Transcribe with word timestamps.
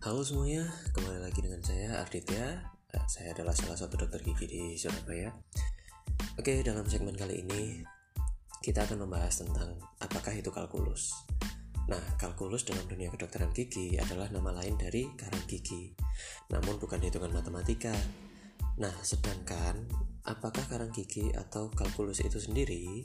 Halo 0.00 0.24
semuanya, 0.24 0.64
kembali 0.96 1.20
lagi 1.20 1.44
dengan 1.44 1.60
saya 1.60 2.00
Arditya. 2.00 2.72
Eh, 2.88 3.04
Saya 3.04 3.36
adalah 3.36 3.52
salah 3.52 3.76
satu 3.76 4.00
dokter 4.00 4.24
gigi 4.24 4.48
di 4.48 4.62
Surabaya. 4.72 5.28
Oke, 6.40 6.64
dalam 6.64 6.88
segmen 6.88 7.12
kali 7.12 7.44
ini 7.44 7.84
kita 8.64 8.88
akan 8.88 9.04
membahas 9.04 9.44
tentang 9.44 9.76
apakah 10.00 10.32
itu 10.32 10.48
kalkulus. 10.48 11.12
Nah, 11.92 12.00
kalkulus 12.16 12.64
dalam 12.64 12.88
dunia 12.88 13.12
kedokteran 13.12 13.52
gigi 13.52 14.00
adalah 14.00 14.32
nama 14.32 14.64
lain 14.64 14.80
dari 14.80 15.04
karang 15.20 15.44
gigi, 15.44 15.92
namun 16.48 16.80
bukan 16.80 16.96
hitungan 17.04 17.36
matematika. 17.36 17.92
Nah, 18.80 18.96
sedangkan 19.04 19.84
apakah 20.24 20.64
karang 20.64 20.96
gigi 20.96 21.28
atau 21.36 21.68
kalkulus 21.76 22.24
itu 22.24 22.40
sendiri? 22.40 23.04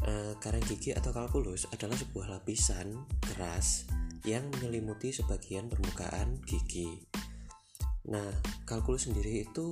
Eh, 0.00 0.32
karang 0.40 0.64
gigi 0.64 0.96
atau 0.96 1.12
kalkulus 1.12 1.68
adalah 1.76 2.00
sebuah 2.00 2.40
lapisan 2.40 3.04
keras 3.20 3.84
yang 4.26 4.50
menyelimuti 4.50 5.14
sebagian 5.14 5.70
permukaan 5.70 6.42
gigi. 6.42 7.06
Nah, 8.10 8.30
kalkulus 8.66 9.06
sendiri 9.06 9.46
itu 9.46 9.70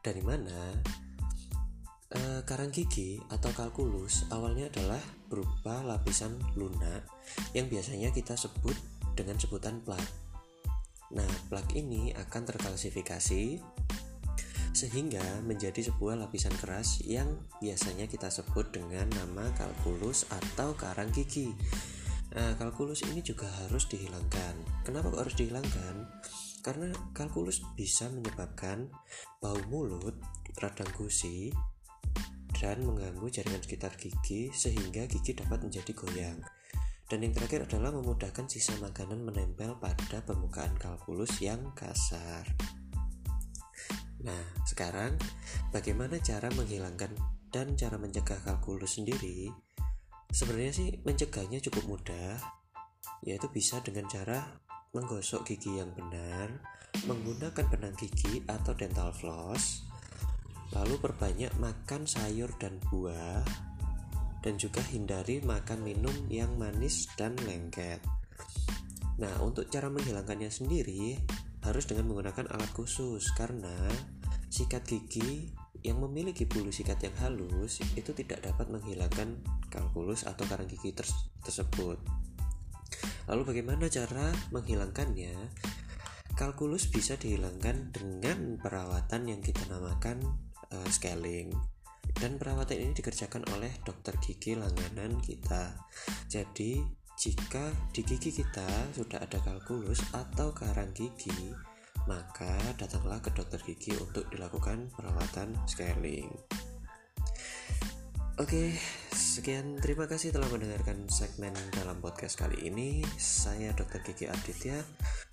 dari 0.00 0.22
mana? 0.22 0.78
E, 2.06 2.46
karang 2.46 2.70
gigi 2.70 3.18
atau 3.34 3.50
kalkulus 3.50 4.30
awalnya 4.30 4.70
adalah 4.70 5.02
berupa 5.26 5.82
lapisan 5.82 6.38
lunak 6.54 7.02
yang 7.50 7.66
biasanya 7.66 8.14
kita 8.14 8.38
sebut 8.38 8.78
dengan 9.18 9.34
sebutan 9.42 9.82
plak. 9.82 10.06
Nah, 11.10 11.26
plak 11.50 11.74
ini 11.74 12.14
akan 12.14 12.42
terkalsifikasi 12.46 13.58
sehingga 14.76 15.24
menjadi 15.40 15.88
sebuah 15.88 16.20
lapisan 16.20 16.52
keras 16.60 17.00
yang 17.00 17.32
biasanya 17.64 18.04
kita 18.12 18.28
sebut 18.28 18.68
dengan 18.76 19.08
nama 19.08 19.48
kalkulus 19.56 20.28
atau 20.28 20.76
karang 20.76 21.08
gigi. 21.16 21.56
Nah, 22.34 22.58
kalkulus 22.58 23.06
ini 23.06 23.22
juga 23.22 23.46
harus 23.62 23.86
dihilangkan. 23.86 24.82
Kenapa 24.82 25.14
harus 25.14 25.38
dihilangkan? 25.38 26.08
Karena 26.66 26.90
kalkulus 27.14 27.62
bisa 27.78 28.10
menyebabkan 28.10 28.90
bau 29.38 29.60
mulut, 29.70 30.18
radang 30.58 30.90
gusi, 30.98 31.54
dan 32.56 32.82
mengganggu 32.82 33.28
jaringan 33.30 33.62
sekitar 33.62 33.94
gigi 33.94 34.50
sehingga 34.50 35.06
gigi 35.06 35.36
dapat 35.36 35.62
menjadi 35.62 35.92
goyang. 35.94 36.40
Dan 37.06 37.22
yang 37.22 37.38
terakhir 37.38 37.70
adalah 37.70 37.94
memudahkan 37.94 38.50
sisa 38.50 38.74
makanan 38.82 39.22
menempel 39.22 39.78
pada 39.78 40.26
permukaan 40.26 40.74
kalkulus 40.74 41.38
yang 41.38 41.70
kasar. 41.78 42.42
Nah, 44.26 44.42
sekarang 44.66 45.14
bagaimana 45.70 46.18
cara 46.18 46.50
menghilangkan 46.50 47.14
dan 47.54 47.78
cara 47.78 47.94
mencegah 47.94 48.42
kalkulus 48.42 48.98
sendiri? 48.98 49.54
Sebenarnya 50.30 50.72
sih 50.74 50.88
mencegahnya 51.02 51.62
cukup 51.64 51.96
mudah, 51.96 52.38
yaitu 53.24 53.48
bisa 53.50 53.80
dengan 53.82 54.06
cara 54.10 54.42
menggosok 54.96 55.44
gigi 55.48 55.76
yang 55.76 55.92
benar, 55.92 56.50
menggunakan 57.04 57.64
benang 57.68 57.96
gigi 58.00 58.40
atau 58.48 58.72
dental 58.72 59.12
floss, 59.12 59.84
lalu 60.72 60.96
perbanyak 60.96 61.52
makan 61.60 62.08
sayur 62.08 62.48
dan 62.56 62.80
buah, 62.88 63.44
dan 64.40 64.56
juga 64.56 64.80
hindari 64.88 65.42
makan 65.44 65.82
minum 65.82 66.14
yang 66.32 66.54
manis 66.56 67.10
dan 67.18 67.36
lengket. 67.44 68.00
Nah, 69.16 69.32
untuk 69.40 69.68
cara 69.72 69.88
menghilangkannya 69.88 70.52
sendiri 70.52 71.16
harus 71.64 71.84
dengan 71.88 72.12
menggunakan 72.12 72.46
alat 72.52 72.70
khusus 72.76 73.32
karena 73.34 73.74
sikat 74.52 74.86
gigi 74.86 75.50
yang 75.86 76.02
memiliki 76.02 76.50
bulu 76.50 76.74
sikat 76.74 76.98
yang 77.06 77.14
halus 77.22 77.78
itu 77.94 78.10
tidak 78.10 78.42
dapat 78.42 78.66
menghilangkan 78.66 79.38
kalkulus 79.70 80.26
atau 80.26 80.42
karang 80.50 80.66
gigi 80.66 80.90
tersebut. 81.46 82.02
Lalu 83.30 83.42
bagaimana 83.46 83.86
cara 83.86 84.34
menghilangkannya? 84.50 85.34
Kalkulus 86.34 86.90
bisa 86.90 87.16
dihilangkan 87.16 87.94
dengan 87.94 88.60
perawatan 88.60 89.30
yang 89.30 89.40
kita 89.40 89.62
namakan 89.70 90.20
uh, 90.74 90.88
scaling. 90.90 91.54
Dan 92.16 92.40
perawatan 92.40 92.80
ini 92.80 92.92
dikerjakan 92.96 93.44
oleh 93.56 93.72
dokter 93.82 94.14
gigi 94.20 94.56
langganan 94.56 95.20
kita. 95.20 95.74
Jadi, 96.28 96.80
jika 97.16 97.72
di 97.92 98.04
gigi 98.04 98.30
kita 98.30 98.68
sudah 98.92 99.24
ada 99.24 99.40
kalkulus 99.40 100.00
atau 100.12 100.52
karang 100.52 100.92
gigi, 100.92 101.52
maka 102.06 102.50
datanglah 102.78 103.18
ke 103.18 103.30
dokter 103.34 103.60
gigi 103.66 103.94
untuk 103.98 104.26
dilakukan 104.30 104.90
perawatan 104.94 105.54
scaling. 105.66 106.30
Oke, 108.36 108.76
sekian 109.16 109.80
terima 109.80 110.04
kasih 110.04 110.28
telah 110.28 110.46
mendengarkan 110.52 111.08
segmen 111.08 111.56
dalam 111.72 112.04
podcast 112.04 112.36
kali 112.36 112.68
ini. 112.68 113.00
Saya 113.16 113.72
Dr. 113.72 114.04
Gigi 114.04 114.28
Aditya. 114.28 114.76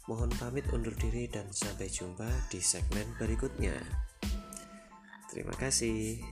Mohon 0.07 0.31
pamit 0.39 0.63
undur 0.71 0.95
diri 0.95 1.27
dan 1.27 1.51
sampai 1.51 1.91
jumpa 1.91 2.27
di 2.47 2.63
segmen 2.63 3.03
berikutnya. 3.19 3.75
Terima 5.27 5.51
kasih. 5.59 6.23